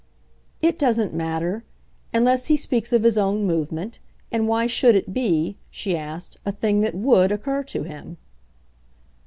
[0.63, 1.63] "It doesn't matter.
[2.11, 3.99] Unless he speaks of his own movement!
[4.31, 8.17] And why should it be," she asked, "a thing that WOULD occur to him?"